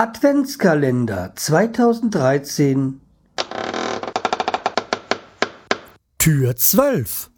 [0.00, 3.02] Adventskalender 2013
[6.16, 7.28] Tür 12.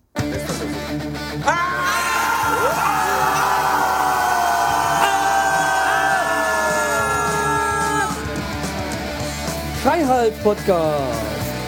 [9.82, 11.02] Freiheit Podcast.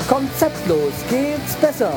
[0.08, 1.92] Konzeptlos geht's besser.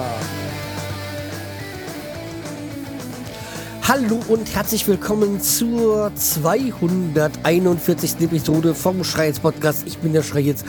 [3.88, 8.20] Hallo und herzlich willkommen zur 241.
[8.20, 9.88] Episode vom Schreiz Podcast.
[9.88, 10.66] Ich bin der Schreiz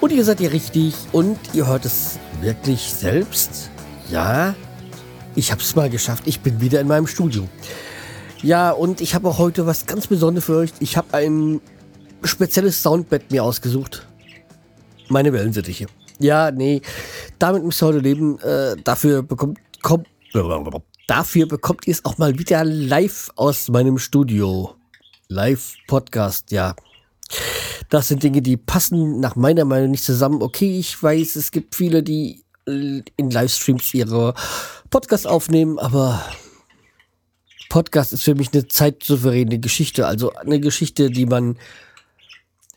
[0.00, 3.70] und ihr seid ihr richtig und ihr hört es wirklich selbst.
[4.10, 4.56] Ja,
[5.36, 6.24] ich habe es mal geschafft.
[6.26, 7.46] Ich bin wieder in meinem Studio.
[8.42, 10.72] Ja, und ich habe auch heute was ganz Besonderes für euch.
[10.80, 11.60] Ich habe ein
[12.24, 14.04] spezielles Soundbett mir ausgesucht.
[15.08, 15.86] Meine Wellensittiche.
[16.18, 16.82] Ja, nee,
[17.38, 18.40] damit müsst ihr heute leben.
[18.40, 20.08] Äh, dafür bekommt, kommt,
[21.06, 24.76] dafür bekommt ihr es auch mal wieder live aus meinem Studio.
[25.28, 26.76] Live-Podcast, ja.
[27.88, 30.42] Das sind Dinge, die passen nach meiner Meinung nicht zusammen.
[30.42, 34.34] Okay, ich weiß, es gibt viele, die in Livestreams ihre
[34.90, 36.22] Podcasts aufnehmen, aber
[37.68, 40.06] Podcast ist für mich eine zeitsouveräne Geschichte.
[40.06, 41.58] Also eine Geschichte, die man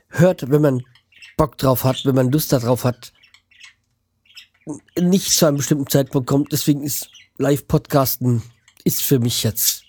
[0.07, 0.83] hört, wenn man
[1.37, 3.11] Bock drauf hat, wenn man Lust darauf hat,
[4.97, 6.51] nicht zu einem bestimmten Zeitpunkt kommt.
[6.51, 8.41] Deswegen ist Live-Podcasten
[8.83, 9.83] ist für mich jetzt,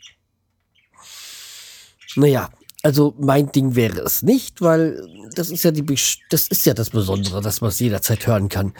[2.16, 2.50] naja,
[2.82, 5.84] also mein Ding wäre es nicht, weil das ist ja die,
[6.30, 8.74] das ist ja das Besondere, dass man es jederzeit hören kann.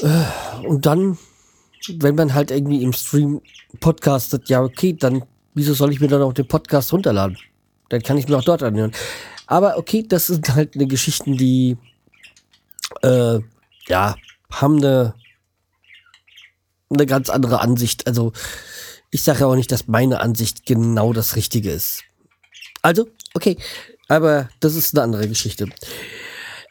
[0.00, 1.18] Äh, und dann,
[1.88, 3.40] wenn man halt irgendwie im Stream
[3.80, 5.24] podcastet, ja okay, dann
[5.56, 7.36] wieso soll ich mir dann auch den Podcast runterladen?
[7.88, 8.92] Dann kann ich mir auch dort anhören.
[9.48, 11.76] Aber okay, das sind halt eine Geschichten, die
[13.02, 13.40] äh,
[13.88, 14.16] ja
[14.50, 15.14] haben eine
[16.90, 18.06] eine ganz andere Ansicht.
[18.06, 18.32] Also
[19.10, 22.02] ich sage ja auch nicht, dass meine Ansicht genau das Richtige ist.
[22.82, 23.56] Also okay,
[24.08, 25.68] aber das ist eine andere Geschichte.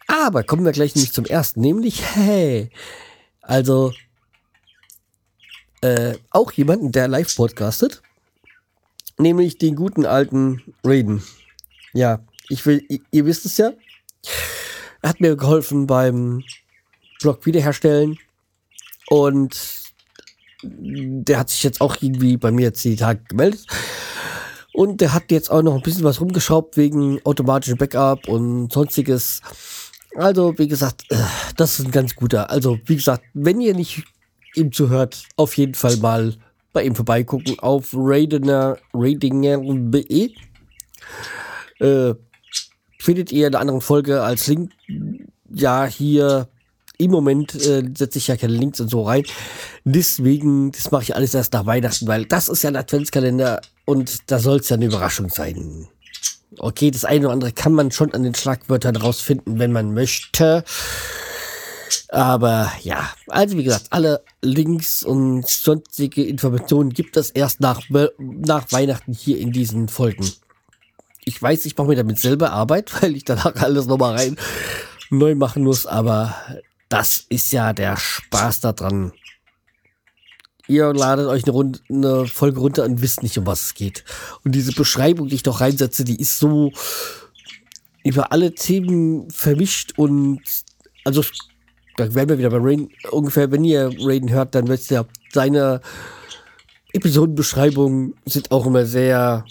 [0.07, 2.69] Aber kommen wir gleich nämlich zum ersten, nämlich hey,
[3.41, 3.93] also
[5.81, 8.01] äh, auch jemanden, der live podcastet,
[9.17, 11.23] nämlich den guten alten Raiden.
[11.93, 13.71] Ja, ich will, ihr, ihr wisst es ja.
[15.01, 16.43] Er hat mir geholfen beim
[17.21, 18.17] Blog wiederherstellen
[19.07, 19.84] und
[20.65, 23.65] der hat sich jetzt auch irgendwie bei mir jetzt die Tage gemeldet.
[24.73, 29.41] Und der hat jetzt auch noch ein bisschen was rumgeschraubt wegen automatischem Backup und sonstiges.
[30.15, 31.15] Also, wie gesagt, äh,
[31.55, 32.49] das ist ein ganz guter.
[32.49, 34.03] Also, wie gesagt, wenn ihr nicht
[34.55, 36.35] ihm zuhört, auf jeden Fall mal
[36.73, 40.31] bei ihm vorbeigucken auf Radinger, Radinger.de.
[41.79, 42.13] Äh,
[42.99, 44.71] findet ihr in einer anderen Folge als Link.
[45.49, 46.49] Ja, hier
[46.97, 49.23] im Moment äh, setze ich ja keine Links und so rein.
[49.83, 54.31] Deswegen, das mache ich alles erst nach Weihnachten, weil das ist ja ein Adventskalender und
[54.31, 55.87] da soll es ja eine Überraschung sein.
[56.57, 60.63] Okay, das eine oder andere kann man schon an den Schlagwörtern rausfinden, wenn man möchte.
[62.09, 67.81] Aber ja, also wie gesagt, alle Links und sonstige Informationen gibt es erst nach,
[68.19, 70.29] nach Weihnachten hier in diesen Folgen.
[71.25, 74.37] Ich weiß, ich mache mir damit selber Arbeit, weil ich danach alles nochmal rein
[75.09, 76.35] neu machen muss, aber
[76.95, 79.11] das ist ja der Spaß daran.
[80.65, 84.05] Ihr ladet euch eine, Runde, eine Folge runter und wisst nicht, um was es geht.
[84.45, 86.71] Und diese Beschreibung, die ich doch reinsetze, die ist so
[88.05, 90.39] über alle Themen vermischt und
[91.03, 91.21] also
[91.97, 95.81] da werden wir wieder bei Rain ungefähr, wenn ihr Raiden hört, dann wisst ihr, seine
[96.93, 99.43] Episodenbeschreibungen sind auch immer sehr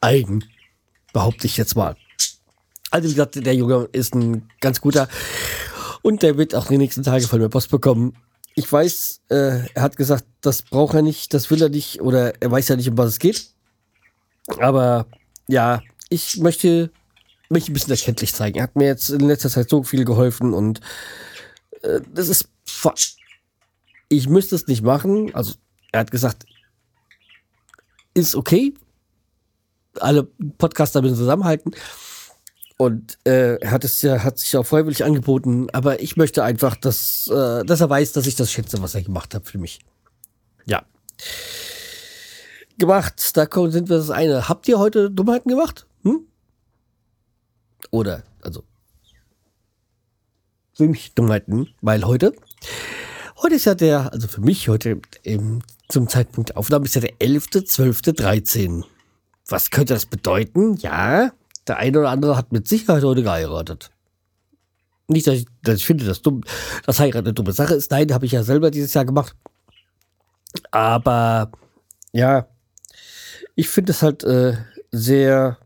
[0.00, 0.42] eigen,
[1.12, 1.96] behaupte ich jetzt mal.
[2.90, 5.06] Also wie gesagt, der Junge ist ein ganz guter.
[6.06, 8.16] Und der wird auch die nächsten Tage von mir Post bekommen.
[8.54, 12.40] Ich weiß, äh, er hat gesagt, das braucht er nicht, das will er nicht oder
[12.40, 13.50] er weiß ja nicht, um was es geht.
[14.60, 15.08] Aber
[15.48, 16.92] ja, ich möchte
[17.48, 18.58] mich ein bisschen erkenntlich zeigen.
[18.58, 20.80] Er hat mir jetzt in letzter Zeit so viel geholfen und
[21.82, 22.50] äh, das ist.
[24.08, 25.34] Ich müsste es nicht machen.
[25.34, 25.54] Also,
[25.90, 26.46] er hat gesagt,
[28.14, 28.74] ist okay.
[29.98, 30.22] Alle
[30.56, 31.72] Podcaster müssen zusammenhalten.
[32.78, 36.76] Und äh, er hat es ja, hat sich auch freiwillig angeboten, aber ich möchte einfach,
[36.76, 39.80] dass, äh, dass er weiß, dass ich das schätze, was er gemacht hat für mich.
[40.66, 40.84] Ja.
[42.76, 44.48] Gemacht, da sind wir das eine.
[44.48, 45.86] Habt ihr heute Dummheiten gemacht?
[46.02, 46.26] Hm?
[47.90, 48.62] Oder, also.
[50.74, 52.34] Für mich Dummheiten, weil heute.
[53.40, 57.00] Heute ist ja der, also für mich heute im, zum Zeitpunkt der Aufnahme ist ja
[57.00, 58.84] der 11.12.13.
[59.48, 60.76] Was könnte das bedeuten?
[60.76, 61.32] Ja,
[61.66, 63.90] der eine oder andere hat mit Sicherheit heute geheiratet.
[65.08, 66.42] Nicht, dass ich, dass ich finde, dass, dumm,
[66.84, 67.90] dass Heirat eine dumme Sache ist.
[67.90, 69.36] Nein, habe ich ja selber dieses Jahr gemacht.
[70.70, 71.52] Aber
[72.12, 72.48] ja,
[73.54, 74.56] ich finde es halt äh,
[74.90, 75.58] sehr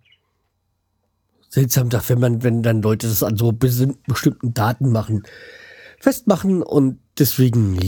[1.48, 5.24] seltsam, wenn man, wenn dann Leute das an so bestimmten Daten machen,
[5.98, 7.78] festmachen und deswegen.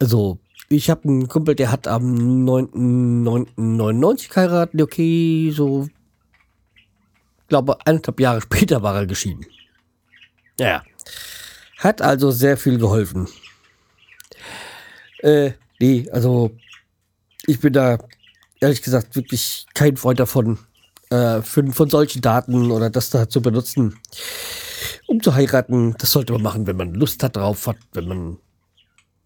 [0.00, 0.38] Also,
[0.68, 2.14] ich habe einen Kumpel, der hat am
[2.46, 5.88] 9.9.99 geheiratet, okay, so,
[7.48, 9.46] glaube, eineinhalb Jahre später war er geschieden.
[10.58, 10.82] Ja.
[11.78, 13.28] Hat also sehr viel geholfen.
[15.20, 16.50] Äh, nee, also,
[17.46, 17.98] ich bin da,
[18.60, 20.58] ehrlich gesagt, wirklich kein Freund davon,
[21.10, 23.98] äh, für, von solchen Daten oder das da zu benutzen,
[25.06, 25.94] um zu heiraten.
[25.98, 28.38] Das sollte man machen, wenn man Lust hat drauf hat, wenn man,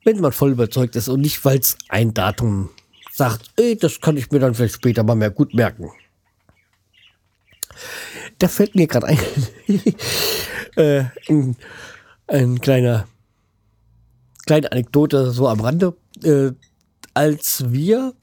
[0.05, 2.71] wenn man voll überzeugt ist und nicht, weil es ein Datum
[3.13, 5.91] sagt, ey, das kann ich mir dann vielleicht später mal mehr gut merken.
[8.43, 9.19] Da fällt mir gerade ein,
[10.75, 11.57] äh, ein,
[12.27, 13.07] ein, kleiner,
[14.47, 15.97] kleine Anekdote so am Rande.
[16.25, 16.51] Äh,
[17.15, 18.15] als wir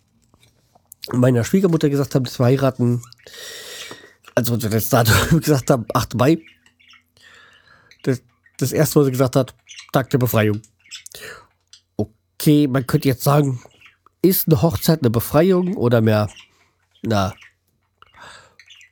[1.14, 3.02] meiner Schwiegermutter gesagt haben, dass wir heiraten,
[4.36, 6.16] also das Datum gesagt haben, 8.
[6.16, 6.40] Mai,
[8.04, 8.22] das,
[8.58, 9.56] das erste, was sie gesagt hat,
[9.94, 10.62] Tag der Befreiung.
[11.96, 13.62] Okay, man könnte jetzt sagen,
[14.22, 16.30] ist eine Hochzeit eine Befreiung oder mehr,
[17.04, 17.34] na,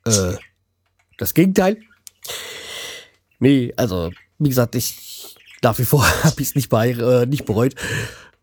[0.05, 0.37] äh,
[1.17, 1.77] das Gegenteil?
[3.39, 7.75] Nee, also, wie gesagt, ich nach wie vor habe ich es nicht, äh, nicht bereut.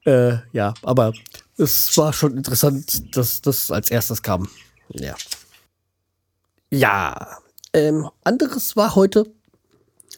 [0.04, 1.12] Äh, ja, aber
[1.56, 4.48] es war schon interessant, dass das als erstes kam.
[4.90, 5.14] Ja.
[6.70, 7.38] Ja.
[7.72, 9.26] Ähm, anderes war heute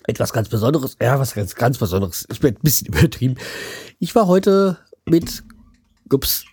[0.07, 0.97] etwas ganz Besonderes.
[1.01, 2.27] Ja, was ganz, ganz Besonderes.
[2.31, 3.37] Ich bin ein bisschen übertrieben.
[3.99, 5.45] Ich war heute mit,
[6.11, 6.45] ups,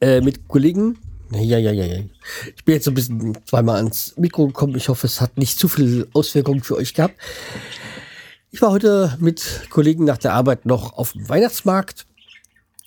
[0.00, 0.98] äh, mit Kollegen.
[1.32, 2.02] Ja, ja, ja, ja.
[2.56, 4.76] Ich bin jetzt so ein bisschen zweimal ans Mikro gekommen.
[4.76, 7.14] Ich hoffe, es hat nicht zu viel Auswirkungen für euch gehabt.
[8.50, 12.06] Ich war heute mit Kollegen nach der Arbeit noch auf dem Weihnachtsmarkt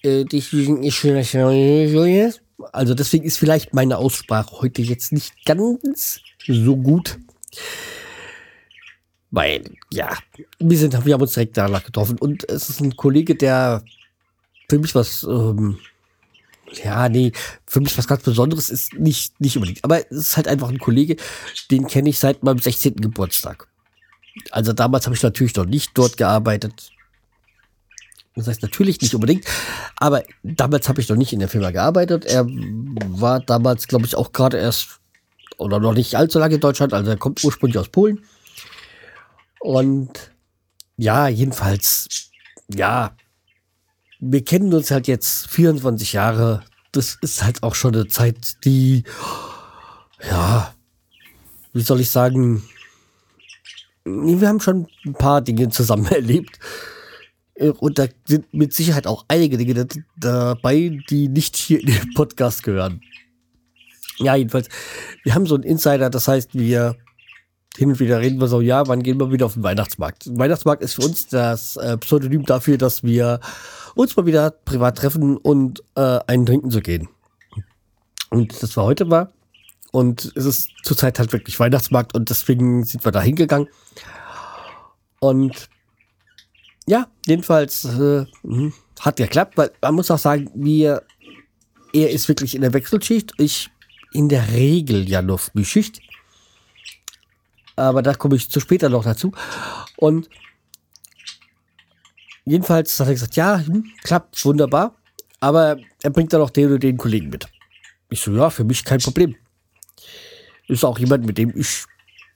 [0.04, 0.26] äh,
[2.72, 7.18] also deswegen ist vielleicht meine Aussprache heute jetzt nicht ganz so gut.
[9.30, 10.18] Weil, ja,
[10.60, 13.84] wir, sind, wir haben uns direkt danach getroffen und es ist ein Kollege, der
[14.70, 15.78] für mich was, ähm,
[16.72, 17.32] ja, nee,
[17.66, 19.84] für mich was ganz Besonderes ist nicht, nicht unbedingt.
[19.84, 21.16] Aber es ist halt einfach ein Kollege,
[21.72, 22.96] den kenne ich seit meinem 16.
[22.96, 23.68] Geburtstag.
[24.52, 26.92] Also damals habe ich natürlich noch nicht dort gearbeitet.
[28.36, 29.46] Das heißt natürlich nicht unbedingt,
[29.96, 32.26] aber damals habe ich noch nicht in der Firma gearbeitet.
[32.26, 35.00] Er war damals, glaube ich, auch gerade erst
[35.58, 38.24] oder noch nicht allzu lange in Deutschland, also er kommt ursprünglich aus Polen.
[39.60, 40.32] Und
[40.98, 42.30] ja, jedenfalls,
[42.68, 43.16] ja,
[44.20, 46.64] wir kennen uns halt jetzt 24 Jahre.
[46.92, 49.04] Das ist halt auch schon eine Zeit, die,
[50.28, 50.74] ja,
[51.74, 52.64] wie soll ich sagen,
[54.04, 56.60] wir haben schon ein paar Dinge zusammen erlebt.
[57.80, 62.62] Und da sind mit Sicherheit auch einige Dinge dabei, die nicht hier in den Podcast
[62.62, 63.02] gehören.
[64.20, 64.70] Ja, jedenfalls,
[65.24, 66.96] wir haben so einen Insider, das heißt, wir
[67.78, 70.26] hin und wieder reden wir so, ja, wann gehen wir wieder auf den Weihnachtsmarkt?
[70.38, 73.40] Weihnachtsmarkt ist für uns das äh, Pseudonym dafür, dass wir
[73.96, 77.08] uns mal wieder privat treffen und äh, einen trinken zu gehen.
[78.30, 79.32] Und das war heute mal.
[79.92, 83.68] Und es ist zurzeit halt wirklich Weihnachtsmarkt und deswegen sind wir da hingegangen.
[85.20, 85.70] Und
[86.88, 91.04] ja, jedenfalls äh, hm, hat geklappt, weil man muss auch sagen, wir,
[91.94, 93.34] er ist wirklich in der Wechselschicht.
[93.38, 93.70] Ich
[94.14, 96.02] in der Regel ja nur Frühschicht.
[97.78, 99.32] Aber da komme ich zu später noch dazu.
[99.96, 100.28] Und
[102.44, 104.96] jedenfalls hat er gesagt, ja, hm, klappt wunderbar.
[105.40, 107.48] Aber er bringt dann auch den oder den Kollegen mit.
[108.10, 109.36] Ich so, ja, für mich kein Problem.
[110.68, 111.86] Ist auch jemand, mit dem ich,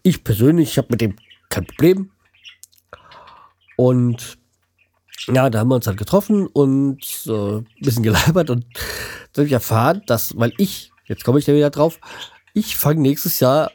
[0.03, 1.15] ich persönlich, ich habe mit dem
[1.49, 2.11] kein Problem.
[3.75, 4.37] Und
[5.27, 8.65] ja, da haben wir uns halt getroffen und äh, ein bisschen gelabert und
[9.33, 11.99] dann habe ich erfahren, dass, weil ich, jetzt komme ich da wieder drauf,
[12.53, 13.71] ich fange nächstes Jahr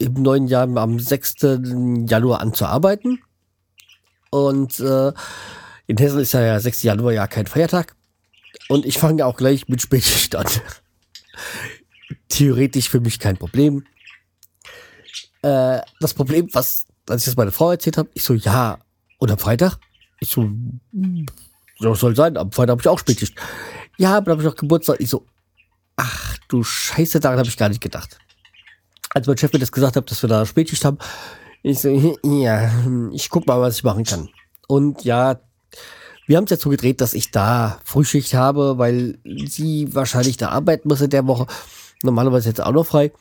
[0.00, 1.34] im neuen Jahr am 6.
[2.08, 3.20] Januar an zu arbeiten.
[4.30, 5.12] Und äh,
[5.86, 6.82] in Hessen ist ja der 6.
[6.82, 7.94] Januar ja kein Feiertag.
[8.68, 10.46] Und ich fange auch gleich mit Spätschicht an.
[12.28, 13.84] Theoretisch für mich kein Problem.
[15.42, 18.78] Äh, das Problem, was, als ich das meiner Frau erzählt habe, ich so, ja,
[19.18, 19.78] und am Freitag?
[20.20, 20.50] Ich so,
[21.80, 22.38] was soll sein?
[22.38, 23.34] Am Freitag habe ich auch Spätschicht.
[23.98, 24.96] Ja, aber dann habe ich auch Geburtstag.
[25.00, 25.26] Ich so,
[25.96, 28.18] ach du Scheiße, daran habe ich gar nicht gedacht.
[29.10, 30.98] Als mein Chef mir das gesagt hat, dass wir da Spätschicht haben,
[31.62, 32.70] ich so, ja,
[33.12, 34.28] ich guck mal, was ich machen kann.
[34.66, 35.40] Und ja,
[36.26, 40.50] wir haben es jetzt so gedreht, dass ich da Frühschicht habe, weil sie wahrscheinlich da
[40.50, 41.46] arbeiten muss in der Woche.
[42.02, 43.12] Normalerweise jetzt auch noch frei.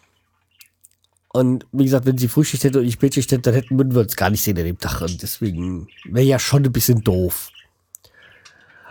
[1.31, 4.15] Und wie gesagt, wenn sie Frühschicht hätte und ich Spätschicht hätte, dann hätten wir uns
[4.15, 5.01] gar nicht sehen an dem Tag.
[5.01, 7.49] Und deswegen wäre ja schon ein bisschen doof.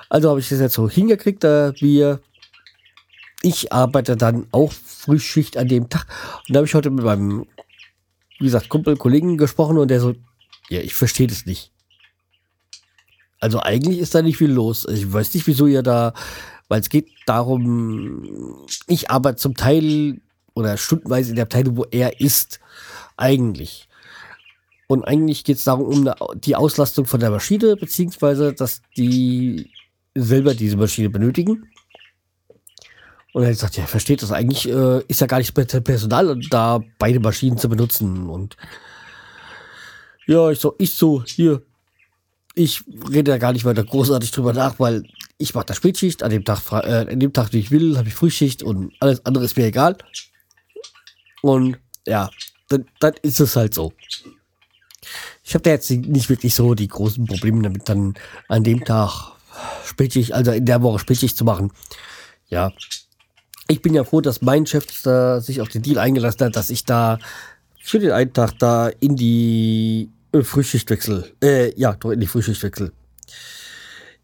[0.08, 2.20] Also habe ich das jetzt so hingekriegt, da wir,
[3.42, 6.06] ich arbeite dann auch Frühschicht an dem Tag.
[6.46, 7.46] Und da habe ich heute mit meinem
[8.38, 10.14] wie gesagt, Kumpel, Kollegen gesprochen und der so,
[10.68, 11.72] ja, ich verstehe das nicht.
[13.40, 14.86] Also eigentlich ist da nicht viel los.
[14.88, 16.12] Ich weiß nicht, wieso ihr da,
[16.68, 20.20] weil es geht darum, ich arbeite zum Teil
[20.54, 22.60] oder stundenweise in der Abteilung, wo er ist,
[23.16, 23.88] eigentlich.
[24.86, 29.70] Und eigentlich geht es darum, um die Auslastung von der Maschine, beziehungsweise, dass die
[30.14, 31.68] selber diese Maschine benötigen.
[33.32, 36.80] Und er hat gesagt, ja, versteht das eigentlich, äh, ist ja gar nicht Personal, da
[36.98, 38.28] beide Maschinen zu benutzen.
[38.28, 38.56] Und
[40.26, 41.62] ja, ich so, ich so, hier,
[42.54, 45.04] ich rede da gar nicht weiter großartig drüber nach, weil
[45.36, 48.08] ich mache da Spätschicht, an dem Tag, äh, an dem Tag, wie ich will, habe
[48.08, 49.96] ich Frühschicht und alles andere ist mir egal.
[51.42, 52.30] Und ja,
[52.68, 53.92] dann, dann ist es halt so.
[55.44, 58.14] Ich habe da jetzt nicht wirklich so die großen Probleme damit, dann
[58.48, 59.32] an dem Tag
[59.84, 61.72] Spätschicht, also in der Woche Spätschicht zu machen.
[62.48, 62.72] Ja,
[63.68, 66.70] ich bin ja froh, dass mein Chef da sich auf den Deal eingelassen hat, dass
[66.70, 67.18] ich da
[67.80, 71.30] für den einen Tag da in die äh, Frühschicht wechsel.
[71.42, 72.92] Äh, ja, doch in die Frühschicht wechsel.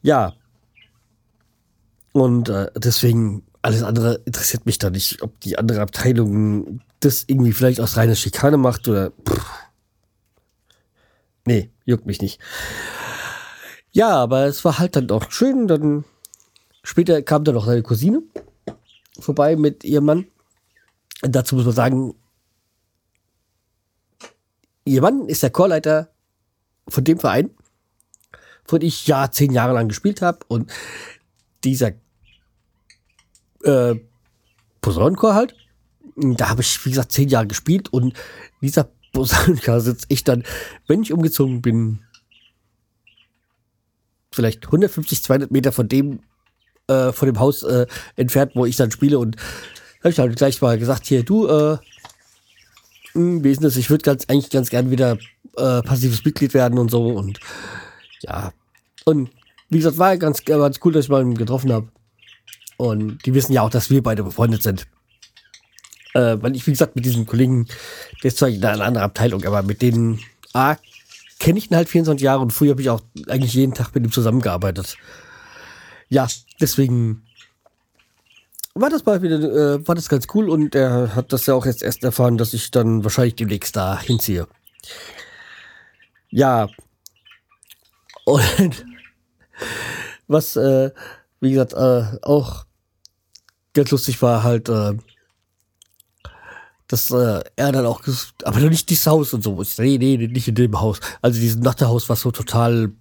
[0.03, 0.35] Ja.
[2.13, 7.53] Und äh, deswegen, alles andere interessiert mich da nicht, ob die andere Abteilung das irgendwie
[7.53, 9.13] vielleicht aus reiner Schikane macht oder.
[9.29, 9.51] Pff.
[11.47, 12.41] Nee, juckt mich nicht.
[13.93, 15.69] Ja, aber es war halt dann auch schön.
[15.69, 16.05] Dann
[16.83, 18.23] später kam dann noch seine Cousine
[19.19, 20.27] vorbei mit ihrem Mann.
[21.23, 22.15] Dazu muss man sagen,
[24.85, 26.11] ihr Mann ist der Chorleiter
[26.89, 27.51] von dem Verein,
[28.65, 30.41] von dem ich ja zehn Jahre lang gespielt habe.
[30.49, 30.73] Und
[31.63, 31.93] dieser
[33.63, 33.95] äh,
[34.81, 35.57] Posaunenchor halt,
[36.17, 37.93] da habe ich, wie gesagt, zehn Jahre gespielt.
[37.93, 38.15] Und
[38.61, 40.45] dieser Posaunenchor sitze ich dann,
[40.87, 42.01] wenn ich umgezogen bin,
[44.31, 46.21] vielleicht 150, 200 Meter von dem,
[46.89, 47.87] äh, von dem Haus äh,
[48.17, 49.19] entfernt, wo ich dann spiele.
[49.19, 49.37] Und
[50.01, 51.79] habe ich halt gleich mal gesagt, hier, du, äh,
[53.13, 55.19] hm, Wesen ist, ich würde ganz, eigentlich ganz gern wieder
[55.57, 57.09] äh, passives Mitglied werden und so.
[57.09, 57.41] Und
[58.21, 58.53] ja.
[59.05, 59.31] Und
[59.71, 61.89] wie gesagt, war ganz, ganz cool, dass ich mal getroffen habe.
[62.77, 64.87] Und die wissen ja auch, dass wir beide befreundet sind.
[66.15, 67.67] Äh, weil ich, wie gesagt, mit diesem Kollegen,
[68.23, 70.21] der ist zwar in einer anderen Abteilung, aber mit denen,
[70.53, 70.77] A,
[71.39, 74.05] kenne ich ihn halt 24 Jahre und früher habe ich auch eigentlich jeden Tag mit
[74.05, 74.97] ihm zusammengearbeitet.
[76.09, 76.29] Ja,
[76.65, 77.23] deswegen
[78.75, 81.67] war das mal wieder, äh, war das ganz cool und er hat das ja auch
[81.67, 84.49] jetzt erst erfahren, dass ich dann wahrscheinlich demnächst da hinziehe.
[86.31, 86.69] Ja.
[88.25, 88.87] Und
[90.27, 90.91] was, äh,
[91.41, 92.65] wie gesagt, äh, auch
[93.75, 94.95] ganz lustig war halt, äh,
[96.89, 98.01] dass äh, er dann auch,
[98.45, 99.63] aber nicht dieses Haus und so.
[99.79, 101.01] Nee, nee, nicht in dem Haus.
[101.21, 102.93] Also dieses Nachterhaus, was so total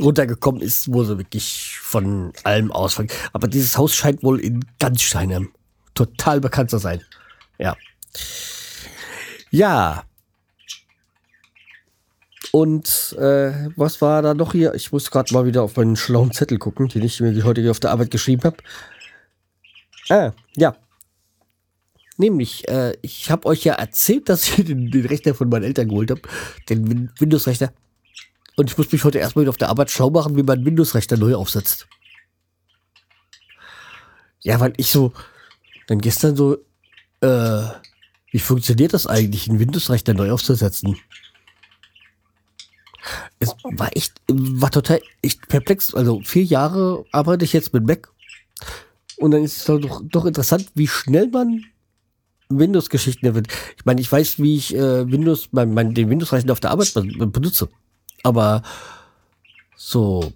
[0.00, 3.10] runtergekommen ist, wo sie wirklich von allem ausfangen.
[3.32, 5.50] Aber dieses Haus scheint wohl in Ganzsteinem
[5.94, 7.02] total bekannt zu sein.
[7.58, 7.76] Ja.
[9.50, 10.04] Ja.
[12.50, 14.74] Und äh, was war da noch hier?
[14.74, 17.70] Ich muss gerade mal wieder auf meinen schlauen Zettel gucken, den ich mir heute hier
[17.70, 18.56] auf der Arbeit geschrieben habe.
[20.08, 20.76] Ah, ja.
[22.18, 25.88] Nämlich, äh, ich habe euch ja erzählt, dass ich den, den Rechner von meinen Eltern
[25.88, 26.22] geholt habe.
[26.68, 27.72] Den Windows-Rechner.
[28.56, 31.16] Und ich muss mich heute erstmal wieder auf der Arbeit schlau machen, wie man Windows-Rechner
[31.16, 31.86] neu aufsetzt.
[34.42, 35.12] Ja, weil ich so,
[35.86, 36.58] dann gestern so,
[37.20, 37.62] äh,
[38.30, 40.98] wie funktioniert das eigentlich, einen Windows-Rechner neu aufzusetzen?
[43.38, 45.94] Es war echt, war total echt perplex.
[45.94, 48.12] Also vier Jahre arbeite ich jetzt mit Mac.
[49.16, 51.64] Und dann ist es doch, doch interessant, wie schnell man
[52.48, 53.48] Windows-Geschichten wird.
[53.76, 56.92] Ich meine, ich weiß, wie ich äh, Windows, mein, mein, den Windows-Rechner auf der Arbeit
[56.94, 57.68] benutze.
[58.22, 58.62] Aber
[59.76, 60.32] so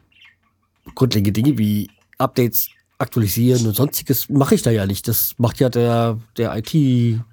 [0.95, 5.07] grundlegende Dinge wie Updates aktualisieren und sonstiges mache ich da ja nicht.
[5.09, 7.25] Das macht ja der, der IT-Service,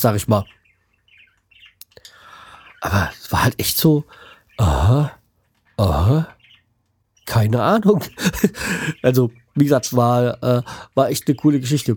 [0.00, 0.44] sag ich mal.
[2.80, 4.04] Aber es war halt echt so,
[4.56, 5.12] aha,
[5.76, 6.26] aha,
[7.26, 8.02] keine Ahnung.
[9.02, 10.62] also, wie gesagt, war, äh,
[10.94, 11.96] war echt eine coole Geschichte.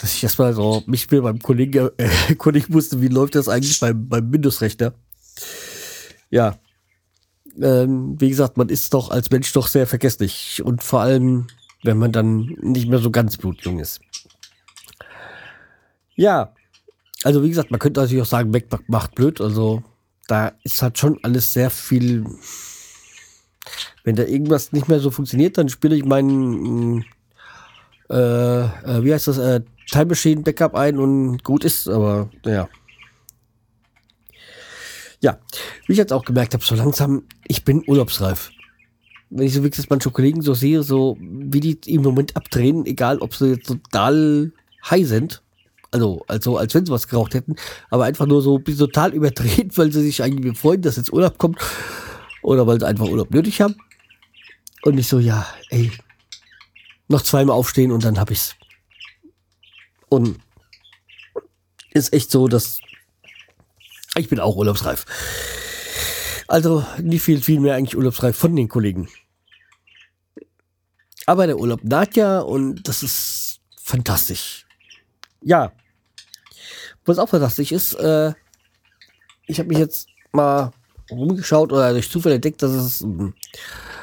[0.00, 3.78] Dass ich erstmal so mich mit meinem Kollegen äh, erkundigen musste, wie läuft das eigentlich
[3.78, 4.94] beim, beim Windows-Rechner
[6.30, 6.58] ja,
[7.60, 11.48] ähm, wie gesagt, man ist doch als Mensch doch sehr vergesslich und vor allem,
[11.82, 14.00] wenn man dann nicht mehr so ganz blutjung ist.
[16.14, 16.54] Ja,
[17.24, 19.82] also wie gesagt, man könnte natürlich auch sagen, Mac macht blöd, also
[20.28, 22.24] da ist halt schon alles sehr viel.
[24.04, 27.04] Wenn da irgendwas nicht mehr so funktioniert, dann spiele ich meinen,
[28.08, 32.68] äh, äh, wie heißt das, äh, Time Machine Backup ein und gut ist, aber naja.
[35.22, 35.38] Ja,
[35.86, 38.50] wie ich jetzt auch gemerkt habe, so langsam, ich bin urlaubsreif.
[39.28, 43.18] Wenn ich so wirklich manche Kollegen so sehe, so wie die im Moment abdrehen, egal
[43.18, 44.52] ob sie jetzt total
[44.88, 45.42] high sind,
[45.92, 47.56] Also, also als wenn sie was geraucht hätten,
[47.90, 51.58] aber einfach nur so total überdreht, weil sie sich eigentlich freuen, dass jetzt Urlaub kommt
[52.42, 53.76] oder weil sie einfach Urlaub nötig haben.
[54.82, 55.90] Und ich so, ja, ey,
[57.08, 58.54] noch zweimal aufstehen und dann hab ich's.
[60.08, 60.38] Und
[61.92, 62.78] ist echt so, dass
[64.20, 65.04] ich bin auch urlaubsreif.
[66.46, 69.08] Also nicht viel, viel mehr eigentlich urlaubsreif von den Kollegen.
[71.26, 74.66] Aber der Urlaub naht ja und das ist fantastisch.
[75.42, 75.72] Ja.
[77.04, 78.32] Was auch fantastisch ist, äh,
[79.46, 80.72] ich habe mich jetzt mal
[81.10, 83.34] rumgeschaut oder durch Zufall entdeckt, dass es ähm,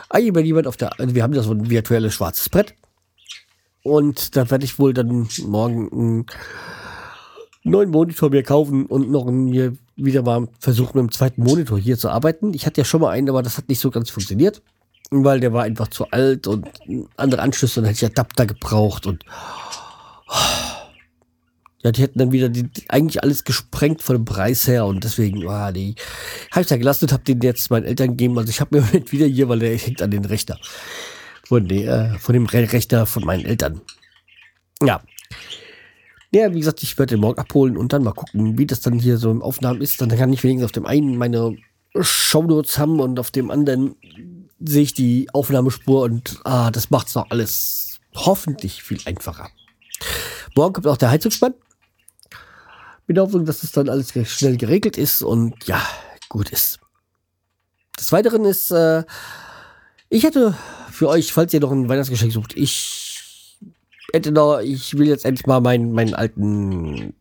[0.09, 2.75] eigentlich jemand auf der, also wir haben ja so ein virtuelles schwarzes Brett.
[3.83, 6.25] Und da werde ich wohl dann morgen einen
[7.63, 11.97] neuen Monitor mir kaufen und noch mir wieder mal versuchen, mit dem zweiten Monitor hier
[11.97, 12.53] zu arbeiten.
[12.53, 14.61] Ich hatte ja schon mal einen, aber das hat nicht so ganz funktioniert,
[15.09, 16.67] weil der war einfach zu alt und
[17.17, 19.25] andere Anschlüsse und dann hätte ich Adapter gebraucht und
[21.83, 25.47] ja, die hätten dann wieder die, eigentlich alles gesprengt von dem Preis her und deswegen,
[25.47, 25.95] ah, nee,
[26.51, 28.37] habe ich da gelassen und habe den jetzt meinen Eltern gegeben.
[28.37, 30.57] Also ich habe mir wieder hier, weil der hängt an den Rechner.
[31.45, 33.79] Von, der, äh, von dem Rechner von meinen Eltern.
[34.83, 35.01] Ja.
[36.37, 38.99] Ja, wie gesagt, ich werde den morgen abholen und dann mal gucken, wie das dann
[38.99, 39.99] hier so im Aufnahmen ist.
[39.99, 41.57] Dann kann ich wenigstens auf dem einen meine
[41.99, 43.95] Shownotes haben und auf dem anderen
[44.59, 49.49] sehe ich die Aufnahmespur und ah, das macht es noch alles hoffentlich viel einfacher.
[50.55, 51.55] Morgen kommt auch der Heizungsspann.
[53.07, 55.81] Mit der Hoffnung, dass das dann alles schnell geregelt ist und ja,
[56.29, 56.77] gut ist.
[57.99, 59.03] Des Weiteren ist, äh,
[60.09, 60.55] ich hätte
[60.91, 63.06] für euch, falls ihr noch ein Weihnachtsgeschenk sucht, ich
[64.13, 67.13] hätte noch, ich will jetzt endlich mal meinen, meinen alten,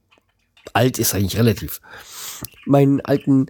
[0.72, 1.80] alt ist eigentlich relativ,
[2.64, 3.46] meinen alten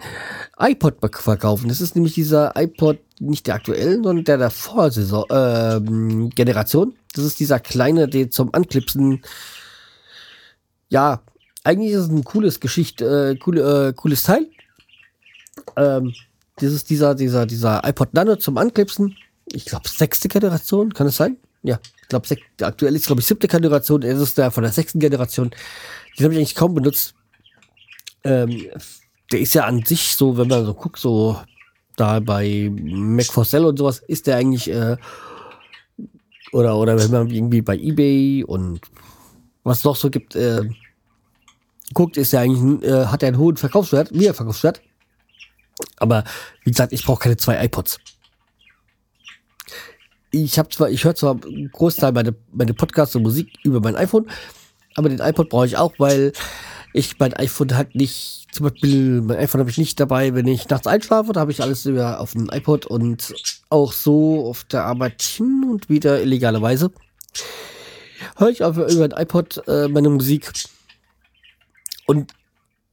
[0.58, 1.68] iPod verkaufen.
[1.68, 6.94] Das ist nämlich dieser iPod, nicht der aktuellen, sondern der der Vorsaison, ähm, Generation.
[7.14, 9.22] Das ist dieser kleine, der zum Anklipsen,
[10.88, 11.22] ja,
[11.64, 14.48] eigentlich ist es ein cooles Geschicht, äh, coole, äh, cooles Teil.
[15.76, 16.14] Ähm,
[16.56, 19.16] das ist dieser, dieser, dieser iPod Nano zum Anklipsen.
[19.46, 21.38] Ich glaube, sechste Generation, kann es sein?
[21.66, 22.28] Ja, ich glaube,
[22.60, 24.02] aktuell ist, glaube ich, siebte Generation.
[24.02, 25.50] Es ist der von der sechsten Generation.
[26.16, 27.14] Den habe ich eigentlich kaum benutzt.
[28.22, 28.66] Ähm,
[29.32, 31.40] der ist ja an sich so, wenn man so guckt, so
[31.96, 34.96] da bei Mac for Sell und sowas, ist der eigentlich, äh,
[36.52, 38.80] oder, oder wenn man irgendwie bei Ebay und
[39.64, 40.62] was noch so gibt, äh,
[41.94, 44.80] guckt, ist ja eigentlich, äh, hat er einen hohen Verkaufswert, mehr Verkaufswert.
[45.96, 46.22] Aber
[46.62, 47.98] wie gesagt, ich brauche keine zwei iPods.
[50.44, 53.96] Ich habe zwar, ich höre zwar einen Großteil meine, meine Podcasts und Musik über mein
[53.96, 54.28] iPhone,
[54.94, 56.32] aber den iPod brauche ich auch, weil
[56.92, 60.68] ich mein iPhone halt nicht, zum Beispiel, mein iPhone habe ich nicht dabei, wenn ich
[60.68, 63.32] nachts einschlafe, da habe ich alles über auf dem iPod und
[63.70, 66.90] auch so auf der Arbeit hin und wieder illegalerweise.
[68.36, 70.52] Höre ich aber über den iPod äh, meine Musik
[72.06, 72.34] und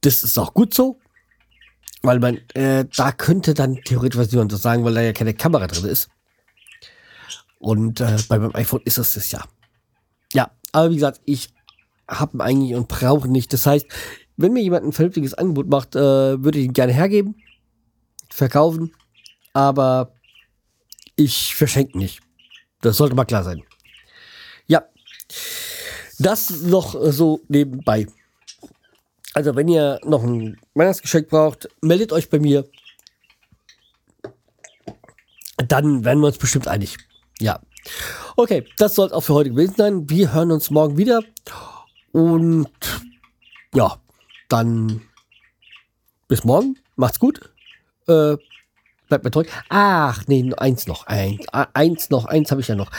[0.00, 0.98] das ist auch gut so,
[2.02, 5.66] weil man, äh, da könnte dann theoretisch was jemand sagen, weil da ja keine Kamera
[5.66, 6.08] drin ist.
[7.64, 9.42] Und äh, bei meinem iPhone ist es das ja.
[10.34, 11.48] Ja, aber wie gesagt, ich
[12.06, 13.54] habe eigentlich und brauche nicht.
[13.54, 13.86] Das heißt,
[14.36, 17.36] wenn mir jemand ein vernünftiges Angebot macht, äh, würde ich ihn gerne hergeben,
[18.28, 18.92] verkaufen,
[19.54, 20.12] aber
[21.16, 22.20] ich verschenke nicht.
[22.82, 23.62] Das sollte mal klar sein.
[24.66, 24.82] Ja,
[26.18, 28.08] das noch so nebenbei.
[29.32, 32.68] Also, wenn ihr noch ein Weihnachtsgeschenk braucht, meldet euch bei mir.
[35.66, 36.98] Dann werden wir uns bestimmt einig.
[37.40, 37.60] Ja.
[38.36, 40.10] Okay, das soll es auch für heute gewesen sein.
[40.10, 41.22] Wir hören uns morgen wieder.
[42.12, 42.68] Und
[43.74, 43.96] ja,
[44.48, 45.02] dann
[46.28, 46.78] bis morgen.
[46.96, 47.52] Macht's gut.
[48.06, 48.36] Äh,
[49.08, 49.44] bleibt mir treu.
[49.68, 51.06] Ach, nee, eins noch.
[51.06, 52.90] Ein, eins noch, eins habe ich ja noch.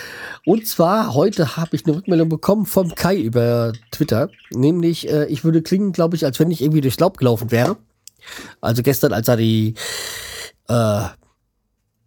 [0.46, 4.30] Und zwar, heute habe ich eine Rückmeldung bekommen vom Kai über Twitter.
[4.52, 7.78] Nämlich, äh, ich würde klingen, glaube ich, als wenn ich irgendwie durchs Laub gelaufen wäre.
[8.62, 9.76] Also gestern, als er die,
[10.68, 11.04] äh,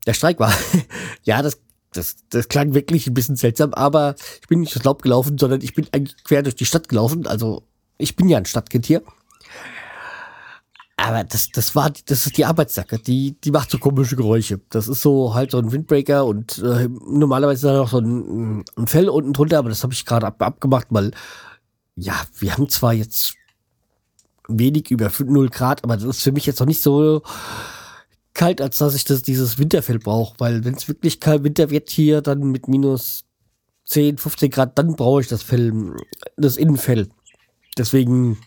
[0.06, 0.52] der Streik war.
[1.24, 1.60] ja, das,
[1.98, 5.60] das, das klang wirklich ein bisschen seltsam, aber ich bin nicht durchs Laub gelaufen, sondern
[5.60, 7.26] ich bin eigentlich quer durch die Stadt gelaufen.
[7.26, 7.64] Also,
[7.98, 9.02] ich bin ja ein Stadtkind hier.
[10.96, 14.60] Aber das, das war, das ist die Arbeitsjacke, die, die macht so komische Geräusche.
[14.68, 18.64] Das ist so halt so ein Windbreaker und äh, normalerweise ist da noch so ein,
[18.76, 21.12] ein Fell unten drunter, aber das habe ich gerade ab, abgemacht, weil
[21.94, 23.34] ja, wir haben zwar jetzt
[24.48, 27.22] wenig über 0 Grad, aber das ist für mich jetzt noch nicht so
[28.38, 31.90] kalt, als dass ich das, dieses Winterfell brauche, weil wenn es wirklich kalt Winter wird
[31.90, 33.24] hier, dann mit minus
[33.86, 35.96] 10, 15 Grad, dann brauche ich das Fell,
[36.36, 37.08] das Innenfell.
[37.76, 38.38] Deswegen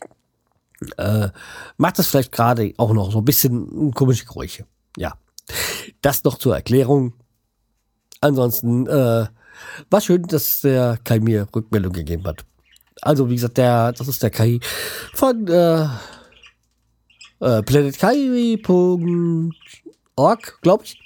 [0.97, 1.27] äh,
[1.75, 4.65] macht das vielleicht gerade auch noch so ein bisschen komische Geräusche.
[4.97, 5.15] Ja,
[6.01, 7.13] das noch zur Erklärung.
[8.21, 9.27] Ansonsten äh,
[9.89, 12.45] war schön, dass der Kai mir Rückmeldung gegeben hat.
[13.01, 14.59] Also, wie gesagt, der, das ist der Kai
[15.13, 15.87] von äh,
[17.41, 17.63] äh,
[20.15, 20.99] planetkai.org, glaube ich.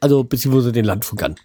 [0.00, 1.36] Also, beziehungsweise den Landfunkern.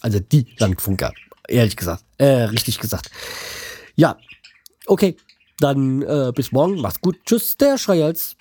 [0.00, 1.12] Also die Landfunker,
[1.48, 2.04] ehrlich gesagt.
[2.18, 3.10] Äh, richtig gesagt.
[3.94, 4.18] Ja,
[4.86, 5.16] okay.
[5.60, 6.80] Dann äh, bis morgen.
[6.80, 7.16] Macht's gut.
[7.24, 8.36] Tschüss, der Schreihals.